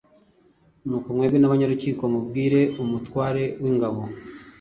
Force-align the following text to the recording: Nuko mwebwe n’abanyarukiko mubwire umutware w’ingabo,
Nuko 0.85 1.07
mwebwe 1.15 1.39
n’abanyarukiko 1.39 2.03
mubwire 2.13 2.61
umutware 2.83 3.43
w’ingabo, 3.61 4.01